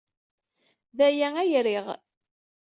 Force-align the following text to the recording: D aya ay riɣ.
D 0.97 0.99
aya 1.07 1.27
ay 1.41 1.53
riɣ. 1.65 1.87